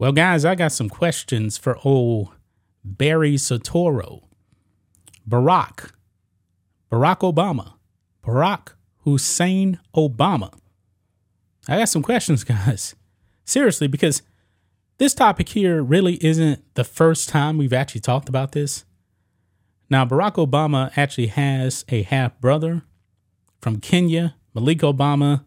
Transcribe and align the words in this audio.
Well, 0.00 0.12
guys, 0.12 0.46
I 0.46 0.54
got 0.54 0.72
some 0.72 0.88
questions 0.88 1.58
for 1.58 1.76
old 1.84 2.30
Barry 2.82 3.34
Soetoro. 3.34 4.22
Barack, 5.28 5.90
Barack 6.90 7.18
Obama, 7.18 7.74
Barack 8.24 8.72
Hussein 9.04 9.78
Obama. 9.94 10.54
I 11.68 11.76
got 11.80 11.90
some 11.90 12.00
questions, 12.00 12.44
guys. 12.54 12.94
Seriously, 13.44 13.88
because 13.88 14.22
this 14.96 15.12
topic 15.12 15.50
here 15.50 15.82
really 15.82 16.14
isn't 16.24 16.64
the 16.76 16.84
first 16.84 17.28
time 17.28 17.58
we've 17.58 17.74
actually 17.74 18.00
talked 18.00 18.30
about 18.30 18.52
this. 18.52 18.86
Now, 19.90 20.06
Barack 20.06 20.36
Obama 20.36 20.96
actually 20.96 21.26
has 21.26 21.84
a 21.90 22.04
half 22.04 22.40
brother 22.40 22.84
from 23.60 23.80
Kenya, 23.80 24.34
Malik 24.54 24.78
Obama, 24.78 25.44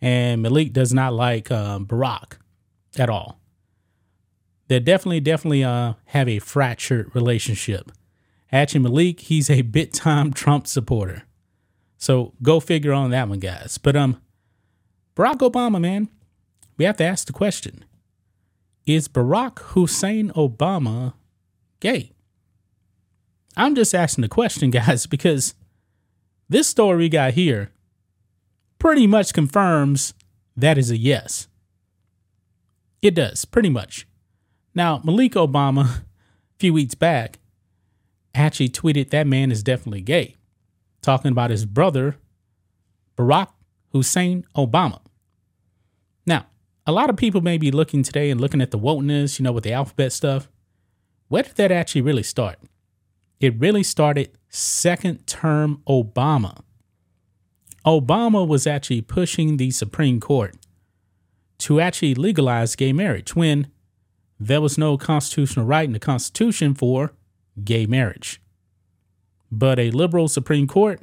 and 0.00 0.40
Malik 0.40 0.72
does 0.72 0.94
not 0.94 1.12
like 1.12 1.50
uh, 1.50 1.78
Barack 1.80 2.38
at 2.96 3.10
all 3.10 3.41
they 4.68 4.80
definitely, 4.80 5.20
definitely 5.20 5.64
uh, 5.64 5.94
have 6.06 6.28
a 6.28 6.38
fractured 6.38 7.14
relationship. 7.14 7.92
Actually, 8.50 8.80
Malik, 8.80 9.20
he's 9.20 9.50
a 9.50 9.62
bit 9.62 9.92
time 9.92 10.32
Trump 10.34 10.66
supporter. 10.66 11.24
So 11.96 12.32
go 12.42 12.60
figure 12.60 12.92
on 12.92 13.10
that 13.10 13.28
one, 13.28 13.38
guys. 13.38 13.78
But 13.78 13.96
um, 13.96 14.20
Barack 15.16 15.38
Obama, 15.38 15.80
man, 15.80 16.08
we 16.76 16.84
have 16.84 16.96
to 16.96 17.04
ask 17.04 17.26
the 17.26 17.32
question: 17.32 17.84
Is 18.86 19.08
Barack 19.08 19.58
Hussein 19.60 20.30
Obama 20.30 21.14
gay? 21.80 22.12
I'm 23.56 23.74
just 23.74 23.94
asking 23.94 24.22
the 24.22 24.28
question, 24.28 24.70
guys, 24.72 25.06
because 25.06 25.54
this 26.48 26.68
story 26.68 26.96
we 26.96 27.08
got 27.08 27.34
here 27.34 27.70
pretty 28.78 29.06
much 29.06 29.32
confirms 29.32 30.14
that 30.56 30.76
is 30.76 30.90
a 30.90 30.96
yes. 30.96 31.46
It 33.00 33.14
does, 33.14 33.44
pretty 33.44 33.68
much. 33.68 34.06
Now, 34.74 35.00
Malik 35.04 35.32
Obama, 35.32 35.98
a 35.98 36.04
few 36.58 36.72
weeks 36.72 36.94
back, 36.94 37.38
actually 38.34 38.70
tweeted 38.70 39.10
that 39.10 39.26
man 39.26 39.52
is 39.52 39.62
definitely 39.62 40.00
gay, 40.00 40.36
talking 41.02 41.30
about 41.30 41.50
his 41.50 41.66
brother, 41.66 42.16
Barack 43.16 43.48
Hussein 43.92 44.46
Obama. 44.56 45.00
Now, 46.26 46.46
a 46.86 46.92
lot 46.92 47.10
of 47.10 47.16
people 47.16 47.42
may 47.42 47.58
be 47.58 47.70
looking 47.70 48.02
today 48.02 48.30
and 48.30 48.40
looking 48.40 48.62
at 48.62 48.70
the 48.70 48.78
wokeness, 48.78 49.38
you 49.38 49.42
know, 49.42 49.52
with 49.52 49.64
the 49.64 49.72
alphabet 49.72 50.12
stuff. 50.12 50.48
Where 51.28 51.42
did 51.42 51.56
that 51.56 51.70
actually 51.70 52.00
really 52.00 52.22
start? 52.22 52.58
It 53.40 53.58
really 53.58 53.82
started 53.82 54.30
second 54.48 55.26
term 55.26 55.82
Obama. 55.86 56.62
Obama 57.84 58.46
was 58.46 58.66
actually 58.66 59.02
pushing 59.02 59.56
the 59.56 59.70
Supreme 59.70 60.20
Court 60.20 60.56
to 61.58 61.80
actually 61.80 62.14
legalize 62.14 62.76
gay 62.76 62.92
marriage 62.92 63.34
when 63.34 63.71
there 64.46 64.60
was 64.60 64.76
no 64.76 64.96
constitutional 64.96 65.66
right 65.66 65.84
in 65.84 65.92
the 65.92 65.98
Constitution 65.98 66.74
for 66.74 67.12
gay 67.62 67.86
marriage. 67.86 68.40
But 69.50 69.78
a 69.78 69.90
liberal 69.90 70.28
Supreme 70.28 70.66
Court 70.66 71.00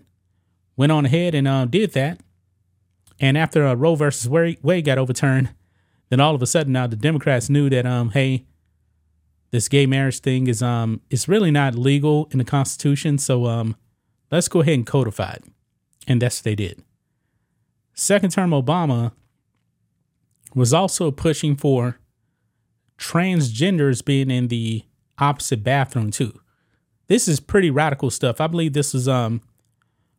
went 0.76 0.92
on 0.92 1.06
ahead 1.06 1.36
and 1.36 1.48
uh, 1.48 1.66
did 1.66 1.94
that. 1.94 2.20
And 3.20 3.38
after 3.38 3.66
uh, 3.66 3.76
Roe 3.76 3.96
versus 3.96 4.28
Wade 4.28 4.86
got 4.86 4.98
overturned, 4.98 5.50
then 6.10 6.20
all 6.20 6.36
of 6.36 6.42
a 6.42 6.48
sudden 6.48 6.74
now 6.74 6.88
the 6.88 6.96
Democrats 6.96 7.50
knew 7.50 7.70
that 7.70 7.86
um 7.86 8.12
hey, 8.12 8.46
this 9.52 9.68
gay 9.68 9.86
marriage 9.86 10.20
thing 10.20 10.48
is 10.48 10.62
um 10.62 11.02
it's 11.10 11.28
really 11.28 11.52
not 11.52 11.76
legal 11.76 12.28
in 12.32 12.40
the 12.40 12.46
Constitution, 12.46 13.18
so 13.18 13.46
um 13.46 13.76
let's 14.32 14.48
go 14.48 14.62
ahead 14.62 14.76
and 14.76 14.88
codify 14.88 15.34
it. 15.34 15.44
And 16.08 16.22
that's 16.22 16.40
what 16.40 16.46
they 16.46 16.56
did. 16.56 16.82
Second 17.94 18.32
term 18.32 18.52
Obama 18.52 19.12
was 20.56 20.74
also 20.74 21.12
pushing 21.12 21.56
for 21.56 22.00
transgenders 23.00 24.04
being 24.04 24.30
in 24.30 24.50
the 24.50 24.84
opposite 25.18 25.64
bathroom 25.64 26.12
too. 26.12 26.40
This 27.08 27.28
is 27.28 27.40
pretty 27.40 27.72
radical 27.72 28.10
stuff. 28.12 28.40
I 28.40 28.48
believe 28.48 28.74
this 28.74 28.94
was 28.94 29.08
um 29.08 29.42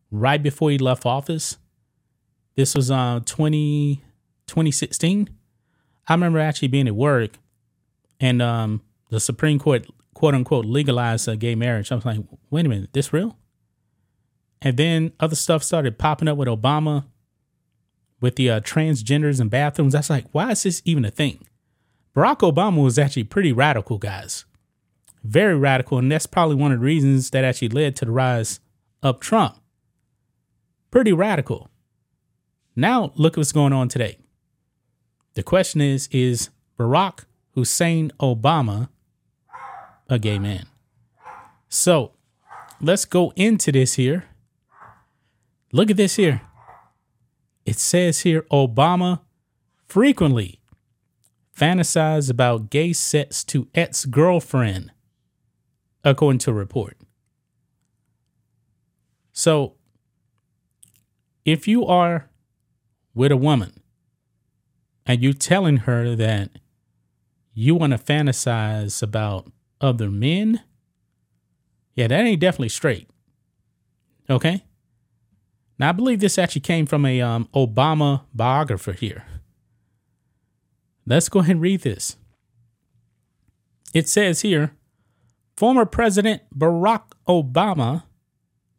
right 0.09 0.41
before 0.41 0.71
he 0.71 0.77
left 0.77 1.05
office. 1.05 1.57
This 2.55 2.75
was 2.75 2.91
uh 2.91 3.21
20, 3.25 4.03
2016. 4.47 5.29
I 6.07 6.13
remember 6.13 6.39
actually 6.39 6.67
being 6.67 6.87
at 6.87 6.95
work 6.95 7.31
and 8.19 8.41
um 8.41 8.81
the 9.09 9.19
Supreme 9.19 9.59
Court 9.59 9.85
quote 10.13 10.35
unquote 10.35 10.65
legalized 10.65 11.29
uh, 11.29 11.35
gay 11.35 11.55
marriage. 11.55 11.91
I 11.91 11.95
was 11.95 12.05
like, 12.05 12.19
wait 12.49 12.65
a 12.65 12.69
minute, 12.69 12.93
this 12.93 13.13
real? 13.13 13.37
And 14.61 14.77
then 14.77 15.13
other 15.19 15.35
stuff 15.35 15.63
started 15.63 15.97
popping 15.97 16.27
up 16.27 16.37
with 16.37 16.47
Obama 16.47 17.05
with 18.19 18.35
the 18.35 18.51
uh, 18.51 18.59
transgenders 18.59 19.39
and 19.39 19.49
bathrooms. 19.49 19.93
That's 19.93 20.09
like, 20.09 20.25
why 20.31 20.51
is 20.51 20.63
this 20.63 20.81
even 20.85 21.03
a 21.03 21.09
thing? 21.11 21.47
Barack 22.15 22.39
Obama 22.39 22.83
was 22.83 22.99
actually 22.99 23.23
pretty 23.23 23.53
radical, 23.53 23.97
guys. 23.97 24.45
Very 25.23 25.57
radical. 25.57 25.97
And 25.97 26.11
that's 26.11 26.25
probably 26.25 26.55
one 26.55 26.71
of 26.71 26.79
the 26.79 26.85
reasons 26.85 27.29
that 27.29 27.43
actually 27.43 27.69
led 27.69 27.95
to 27.97 28.05
the 28.05 28.11
rise 28.11 28.59
of 29.01 29.19
Trump. 29.19 29.57
Pretty 30.89 31.13
radical. 31.13 31.69
Now, 32.75 33.11
look 33.15 33.33
at 33.33 33.37
what's 33.37 33.51
going 33.51 33.73
on 33.73 33.87
today. 33.87 34.17
The 35.35 35.43
question 35.43 35.79
is 35.79 36.07
Is 36.11 36.49
Barack 36.77 37.25
Hussein 37.51 38.11
Obama 38.19 38.89
a 40.09 40.19
gay 40.19 40.39
man? 40.39 40.65
So 41.69 42.11
let's 42.81 43.05
go 43.05 43.31
into 43.35 43.71
this 43.71 43.93
here. 43.93 44.25
Look 45.71 45.89
at 45.89 45.97
this 45.97 46.17
here. 46.17 46.41
It 47.65 47.77
says 47.77 48.21
here 48.21 48.41
Obama 48.51 49.21
frequently 49.87 50.60
fantasize 51.55 52.29
about 52.29 52.69
gay 52.69 52.93
sex 52.93 53.43
to 53.45 53.67
ex 53.75 54.05
girlfriend, 54.05 54.91
according 56.03 56.39
to 56.39 56.51
a 56.51 56.53
report. 56.53 56.97
So, 59.33 59.75
if 61.45 61.67
you 61.67 61.85
are 61.85 62.29
with 63.13 63.31
a 63.31 63.37
woman 63.37 63.81
and 65.05 65.21
you're 65.21 65.33
telling 65.33 65.77
her 65.77 66.15
that 66.15 66.51
you 67.53 67.75
want 67.75 67.91
to 67.91 67.97
fantasize 67.97 69.01
about 69.01 69.51
other 69.79 70.09
men, 70.09 70.61
yeah, 71.95 72.07
that 72.07 72.25
ain't 72.25 72.41
definitely 72.41 72.69
straight. 72.69 73.09
Okay? 74.29 74.63
Now, 75.77 75.89
I 75.89 75.91
believe 75.93 76.19
this 76.19 76.37
actually 76.37 76.61
came 76.61 76.85
from 76.85 77.05
a 77.05 77.21
um, 77.21 77.49
Obama 77.53 78.21
biographer 78.33 78.93
here. 78.93 79.25
Let's 81.05 81.29
go 81.29 81.39
ahead 81.39 81.51
and 81.51 81.61
read 81.61 81.81
this. 81.81 82.17
It 83.93 84.07
says 84.07 84.41
here 84.41 84.73
former 85.55 85.85
President 85.85 86.41
Barack 86.57 87.03
Obama 87.27 88.03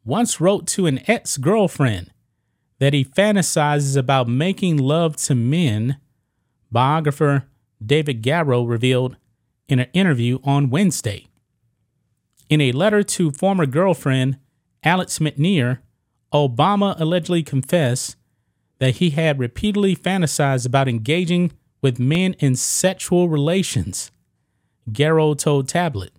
once 0.05 0.41
wrote 0.41 0.67
to 0.67 0.87
an 0.87 1.01
ex 1.09 1.37
girlfriend 1.37 2.11
that 2.79 2.93
he 2.93 3.05
fantasizes 3.05 3.97
about 3.97 4.27
making 4.27 4.77
love 4.77 5.17
to 5.17 5.35
men, 5.35 5.99
biographer 6.71 7.45
David 7.85 8.23
Garrow 8.23 8.69
revealed 8.69 9.17
in 9.69 9.79
an 9.79 9.89
interview 9.93 10.39
on 10.43 10.71
Wednesday. 10.71 11.29
In 12.49 12.61
a 12.61 12.73
letter 12.73 13.03
to 13.03 13.31
former 13.31 13.67
girlfriend 13.67 14.39
Alex 14.83 15.21
McNear, 15.21 15.79
Obama 16.33 16.99
allegedly 16.99 17.43
confessed 17.43 18.17
that 18.79 18.97
he 18.97 19.11
had 19.11 19.39
repeatedly 19.39 19.95
fantasized 19.95 20.67
about 20.67 20.89
engaging 20.89 21.53
with 21.83 21.99
men 21.99 22.35
in 22.39 22.55
sexual 22.57 23.29
relations, 23.29 24.11
Garrow 24.91 25.35
told 25.35 25.69
Tablet. 25.69 26.13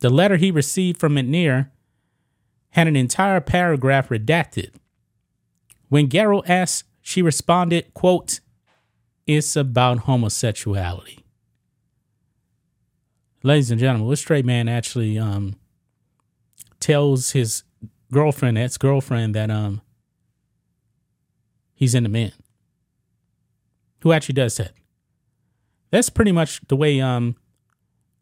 The 0.00 0.10
letter 0.10 0.36
he 0.36 0.50
received 0.50 0.98
from 0.98 1.14
McNear 1.14 1.70
had 2.70 2.88
an 2.88 2.96
entire 2.96 3.40
paragraph 3.40 4.08
redacted. 4.08 4.72
When 5.88 6.08
Garrow 6.08 6.42
asked, 6.48 6.84
she 7.00 7.22
responded, 7.22 7.94
quote, 7.94 8.40
It's 9.26 9.54
about 9.54 10.00
homosexuality. 10.00 11.24
Ladies 13.44 13.70
and 13.70 13.80
gentlemen, 13.80 14.08
this 14.08 14.20
straight 14.20 14.44
man 14.44 14.68
actually 14.68 15.18
um, 15.18 15.56
tells 16.80 17.32
his 17.32 17.64
girlfriend, 18.12 18.56
ex 18.56 18.78
girlfriend, 18.78 19.34
that 19.34 19.50
um, 19.50 19.82
he's 21.74 21.94
into 21.94 22.08
men. 22.08 22.32
Who 24.02 24.12
actually 24.12 24.34
does 24.34 24.56
that? 24.56 24.72
That's 25.90 26.10
pretty 26.10 26.32
much 26.32 26.60
the 26.68 26.76
way 26.76 27.00
um 27.00 27.36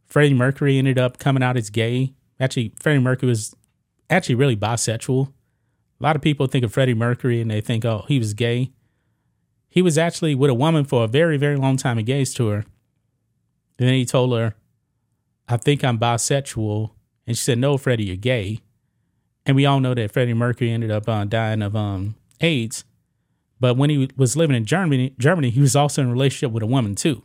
Freddie 0.07 0.35
Mercury 0.35 0.79
ended 0.79 0.99
up 0.99 1.19
coming 1.19 1.43
out 1.43 1.57
as 1.57 1.71
gay. 1.71 2.15
Actually, 2.39 2.73
Freddie 2.81 2.99
Mercury 2.99 3.29
was 3.29 3.55
actually 4.09 4.35
really 4.35 4.57
bisexual. 4.57 5.29
A 5.29 6.03
lot 6.03 6.17
of 6.17 6.23
people 6.23 6.47
think 6.47 6.65
of 6.65 6.73
Freddie 6.73 6.95
Mercury 6.95 7.41
and 7.41 7.51
they 7.51 7.61
think, 7.61 7.85
oh, 7.85 8.05
he 8.09 8.19
was 8.19 8.35
gay. 8.35 8.73
He 9.69 9.83
was 9.83 9.97
actually 9.97 10.35
with 10.35 10.51
a 10.51 10.55
woman 10.55 10.85
for 10.85 11.05
a 11.05 11.07
very, 11.07 11.37
very 11.37 11.57
long 11.57 11.77
time 11.77 11.99
engaged 11.99 12.37
to 12.39 12.49
her. 12.49 12.65
And 13.79 13.89
then 13.89 13.95
he 13.95 14.05
told 14.05 14.37
her, 14.37 14.55
I 15.49 15.57
think 15.57 15.85
I'm 15.85 15.99
bisexual. 15.99 16.91
And 17.27 17.37
she 17.37 17.43
said, 17.43 17.59
No, 17.59 17.79
Freddie, 17.79 18.05
you're 18.05 18.17
gay. 18.17 18.61
And 19.47 19.57
we 19.57 19.65
all 19.65 19.81
know 19.81 19.95
that 19.95 20.13
Freddie 20.13 20.35
Mercury 20.35 20.71
ended 20.71 20.91
up 20.91 21.09
uh, 21.09 21.25
dying 21.25 21.63
of 21.63 21.77
um, 21.77 22.17
AIDS. 22.41 22.85
But 23.61 23.77
when 23.77 23.91
he 23.91 24.09
was 24.17 24.37
living 24.37 24.57
in 24.57 24.65
Germany, 24.65 25.15
Germany, 25.19 25.51
he 25.51 25.61
was 25.61 25.77
also 25.77 26.03
in 26.03 26.09
a 26.09 26.13
relationship 26.13 26.51
with 26.51 26.63
a 26.63 26.67
woman 26.67 26.95
too. 26.95 27.23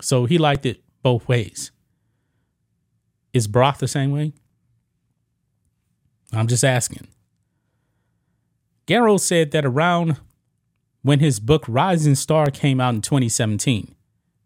So 0.00 0.24
he 0.24 0.38
liked 0.38 0.64
it 0.66 0.82
both 1.02 1.28
ways. 1.28 1.70
Is 3.32 3.46
Barack 3.46 3.78
the 3.78 3.88
same 3.88 4.10
way? 4.10 4.32
I'm 6.32 6.46
just 6.46 6.64
asking. 6.64 7.08
Garrow 8.86 9.18
said 9.18 9.50
that 9.52 9.64
around 9.64 10.18
when 11.02 11.20
his 11.20 11.40
book 11.40 11.64
Rising 11.68 12.14
Star 12.14 12.46
came 12.46 12.80
out 12.80 12.94
in 12.94 13.00
2017, 13.02 13.94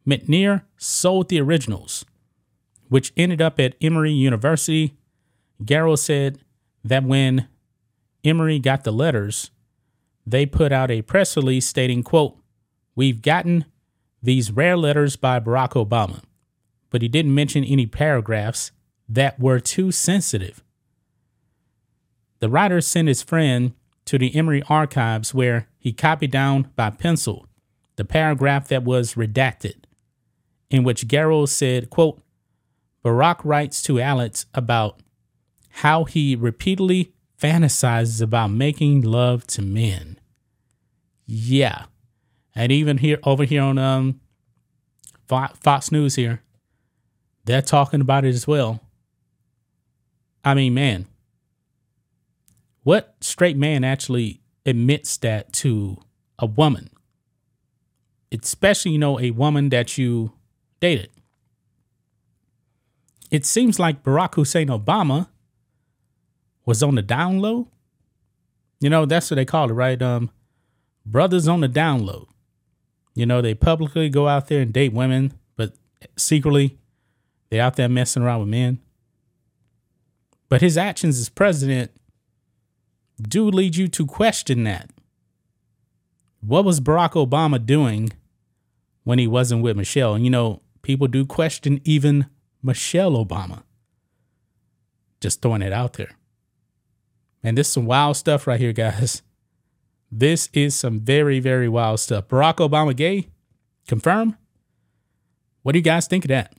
McNear 0.07 0.63
sold 0.77 1.29
the 1.29 1.41
originals, 1.41 2.05
which 2.89 3.13
ended 3.17 3.41
up 3.41 3.61
at 3.61 3.75
Emory 3.81 4.13
University. 4.13 4.97
Garrow 5.65 5.97
said 5.97 6.39
that 6.85 7.05
when 7.05 7.49
Emory 8.25 8.59
got 8.59 8.85
the 8.85 8.93
letters, 8.93 9.51
they 10.31 10.47
put 10.47 10.73
out 10.73 10.91
a 10.91 11.03
press 11.03 11.37
release 11.37 11.67
stating, 11.67 12.03
quote, 12.03 12.37
We've 12.95 13.23
gotten 13.23 13.65
these 14.23 14.51
rare 14.51 14.77
letters 14.77 15.17
by 15.17 15.41
Barack 15.41 15.71
Obama, 15.71 16.23
but 16.91 17.03
he 17.03 17.09
didn't 17.09 17.35
mention 17.35 17.65
any 17.65 17.87
paragraphs 17.87 18.73
that 19.09 19.39
were 19.39 19.61
too 19.61 19.93
sensitive. 19.93 20.63
The 22.41 22.49
writer 22.49 22.81
sent 22.81 23.09
his 23.09 23.23
friend 23.23 23.73
to 24.05 24.19
the 24.19 24.35
Emory 24.35 24.63
archives 24.69 25.35
where 25.35 25.69
he 25.79 25.93
copied 25.93 26.31
down 26.31 26.71
by 26.77 26.91
pencil 26.91 27.47
the 27.97 28.05
paragraph 28.05 28.69
that 28.69 28.85
was 28.85 29.15
redacted, 29.15 29.85
in 30.71 30.85
which 30.85 31.09
Garrow 31.09 31.47
said, 31.47 31.91
quote, 31.91 32.23
Barack 33.05 33.41
writes 33.45 33.83
to 33.83 34.01
Alex 34.01 34.47
about 34.55 35.01
how 35.69 36.05
he 36.05 36.37
repeatedly 36.37 37.13
fantasizes 37.41 38.21
about 38.21 38.51
making 38.51 39.03
love 39.03 39.47
to 39.49 39.63
men. 39.63 40.19
Yeah. 41.27 41.85
And 42.55 42.73
even 42.73 42.99
here 42.99 43.19
over 43.23 43.45
here 43.45 43.63
on 43.63 43.79
um 43.79 44.21
Fox 45.29 45.93
News 45.93 46.17
here, 46.17 46.43
they're 47.45 47.63
talking 47.63 48.01
about 48.01 48.25
it 48.25 48.35
as 48.35 48.47
well. 48.47 48.81
I 50.45 50.55
mean, 50.55 50.75
man, 50.75 51.07
what 52.83 53.17
straight 53.21 53.57
man 53.57 53.85
actually 53.85 54.41
admits 54.65 55.19
that 55.19 55.53
to 55.55 55.99
a 56.39 56.47
woman? 56.47 56.91
Especially, 58.33 58.93
you 58.93 58.99
know, 58.99 59.21
a 59.21 59.31
woman 59.31 59.69
that 59.69 59.99
you 59.99 60.33
dated. 60.81 61.11
It 63.31 63.45
seems 63.45 63.79
like 63.79 64.03
Barack 64.03 64.37
Hussein 64.37 64.69
Obama 64.69 65.29
was 66.69 66.83
on 66.83 66.97
the 66.97 67.03
down 67.03 67.39
low. 67.39 67.67
You 68.79 68.91
know, 68.91 69.07
that's 69.07 69.31
what 69.31 69.37
they 69.37 69.47
call 69.47 69.71
it, 69.71 69.73
right? 69.73 70.01
Um, 70.03 70.31
brothers 71.07 71.49
on 71.49 71.63
the 71.63 71.69
down 71.69 72.05
low. 72.05 72.29
You 73.15 73.25
know, 73.25 73.41
they 73.41 73.55
publicly 73.55 74.11
go 74.11 74.29
out 74.29 74.49
there 74.49 74.61
and 74.61 74.71
date 74.71 74.93
women, 74.93 75.33
but 75.57 75.73
secretly 76.19 76.77
they're 77.49 77.63
out 77.63 77.77
there 77.77 77.89
messing 77.89 78.23
around 78.23 78.41
with 78.41 78.51
men. 78.51 78.81
But 80.51 80.61
his 80.61 80.77
actions 80.77 81.19
as 81.19 81.31
president 81.31 81.91
do 83.21 83.49
lead 83.49 83.77
you 83.77 83.89
to 83.89 84.05
question 84.05 84.65
that. 84.65 84.91
What 86.41 86.67
was 86.67 86.81
Barack 86.81 87.13
Obama 87.13 87.65
doing 87.65 88.11
when 89.05 89.19
he 89.19 89.27
wasn't 89.27 89.63
with 89.63 89.79
Michelle? 89.79 90.15
And 90.15 90.25
you 90.25 90.31
know, 90.31 90.61
people 90.83 91.09
do 91.09 91.25
question 91.25 91.81
even 91.85 92.27
Michelle 92.63 93.13
Obama. 93.13 93.63
Just 95.23 95.41
throwing 95.41 95.63
it 95.63 95.73
out 95.73 95.95
there. 95.95 96.19
And 97.43 97.57
this 97.57 97.69
is 97.69 97.73
some 97.73 97.87
wild 97.87 98.17
stuff 98.17 98.47
right 98.47 98.61
here, 98.61 98.73
guys. 98.73 99.23
This 100.11 100.49
is 100.55 100.75
some 100.75 101.01
very, 101.01 101.39
very 101.39 101.69
wild 101.69 102.01
stuff. 102.01 102.29
Barack 102.29 102.67
Obama 102.67 102.97
gay? 102.97 103.29
Confirm? 103.87 104.39
What 105.63 105.73
do 105.73 105.79
you 105.79 105.83
guys 105.83 106.07
think 106.07 106.25
of 106.25 106.31
that? 106.31 106.55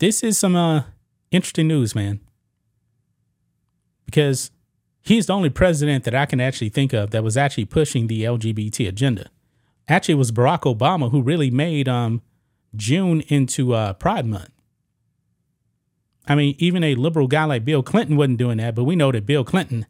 This 0.00 0.24
is 0.24 0.36
some 0.36 0.56
uh, 0.56 0.82
interesting 1.30 1.68
news, 1.68 1.94
man. 1.94 2.18
Because 4.06 4.50
he's 5.02 5.26
the 5.26 5.34
only 5.34 5.50
president 5.50 6.02
that 6.02 6.14
I 6.14 6.26
can 6.26 6.40
actually 6.40 6.70
think 6.70 6.92
of 6.92 7.10
that 7.10 7.22
was 7.22 7.36
actually 7.36 7.66
pushing 7.66 8.08
the 8.08 8.24
LGBT 8.24 8.88
agenda. 8.88 9.30
Actually, 9.86 10.14
it 10.14 10.18
was 10.18 10.32
Barack 10.32 10.62
Obama 10.62 11.10
who 11.10 11.22
really 11.22 11.50
made 11.50 11.88
um, 11.88 12.22
June 12.74 13.20
into 13.28 13.74
uh, 13.74 13.92
Pride 13.92 14.26
Month. 14.26 14.50
I 16.30 16.36
mean, 16.36 16.54
even 16.58 16.84
a 16.84 16.94
liberal 16.94 17.26
guy 17.26 17.42
like 17.42 17.64
Bill 17.64 17.82
Clinton 17.82 18.16
wasn't 18.16 18.38
doing 18.38 18.58
that, 18.58 18.76
but 18.76 18.84
we 18.84 18.94
know 18.94 19.10
that 19.10 19.26
Bill 19.26 19.42
Clinton 19.42 19.84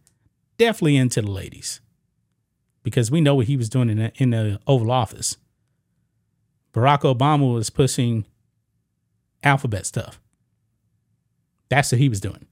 definitely 0.57 0.97
into 0.97 1.21
the 1.21 1.31
ladies 1.31 1.83
because 2.83 3.11
we 3.11 3.21
know 3.21 3.35
what 3.35 3.45
he 3.45 3.59
was 3.59 3.69
doing 3.69 3.91
in 3.91 3.99
the, 3.99 4.13
in 4.17 4.31
the 4.31 4.59
Oval 4.67 4.91
Office. 4.91 5.37
Barack 6.73 7.01
Obama 7.01 7.53
was 7.53 7.69
pushing 7.69 8.25
alphabet 9.43 9.85
stuff. 9.85 10.19
That's 11.69 11.93
what 11.93 12.01
he 12.01 12.09
was 12.09 12.23
doing. 12.23 12.47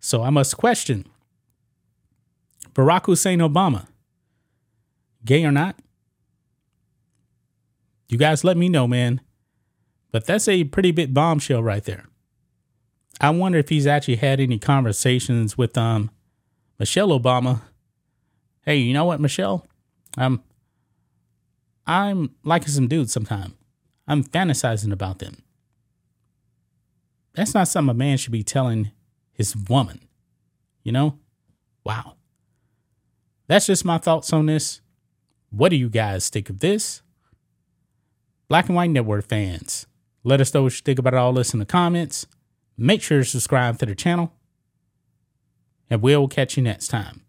So 0.00 0.24
I 0.24 0.30
must 0.30 0.56
question 0.56 1.06
Barack 2.74 3.06
Hussein 3.06 3.38
Obama, 3.38 3.86
gay 5.24 5.44
or 5.44 5.52
not? 5.52 5.76
You 8.08 8.18
guys 8.18 8.42
let 8.42 8.56
me 8.56 8.68
know, 8.68 8.88
man. 8.88 9.20
But 10.10 10.26
that's 10.26 10.48
a 10.48 10.64
pretty 10.64 10.90
big 10.90 11.14
bombshell 11.14 11.62
right 11.62 11.84
there. 11.84 12.08
I 13.20 13.30
wonder 13.30 13.58
if 13.58 13.68
he's 13.68 13.86
actually 13.86 14.16
had 14.16 14.40
any 14.40 14.58
conversations 14.58 15.58
with 15.58 15.76
um 15.76 16.10
Michelle 16.78 17.08
Obama. 17.08 17.62
Hey, 18.62 18.76
you 18.76 18.92
know 18.92 19.04
what, 19.04 19.20
Michelle? 19.20 19.66
Um 20.16 20.42
I'm 21.86 22.34
liking 22.44 22.68
some 22.68 22.88
dudes 22.88 23.12
sometime. 23.12 23.54
I'm 24.06 24.22
fantasizing 24.22 24.92
about 24.92 25.18
them. 25.18 25.42
That's 27.34 27.54
not 27.54 27.68
something 27.68 27.90
a 27.90 27.94
man 27.94 28.18
should 28.18 28.32
be 28.32 28.42
telling 28.42 28.90
his 29.32 29.56
woman. 29.56 30.00
You 30.82 30.92
know? 30.92 31.18
Wow. 31.84 32.14
That's 33.46 33.66
just 33.66 33.84
my 33.84 33.98
thoughts 33.98 34.32
on 34.32 34.46
this. 34.46 34.80
What 35.50 35.70
do 35.70 35.76
you 35.76 35.88
guys 35.88 36.28
think 36.28 36.50
of 36.50 36.60
this? 36.60 37.02
Black 38.48 38.66
and 38.66 38.76
White 38.76 38.90
Network 38.90 39.26
fans, 39.26 39.86
let 40.24 40.40
us 40.40 40.52
know 40.52 40.62
what 40.64 40.74
you 40.74 40.82
think 40.82 40.98
about 40.98 41.14
all 41.14 41.32
this 41.32 41.52
in 41.52 41.58
the 41.58 41.66
comments. 41.66 42.26
Make 42.80 43.02
sure 43.02 43.18
to 43.18 43.24
subscribe 43.24 43.78
to 43.80 43.86
the 43.86 43.96
channel, 43.96 44.32
and 45.90 46.00
we'll 46.00 46.28
catch 46.28 46.56
you 46.56 46.62
next 46.62 46.86
time. 46.88 47.24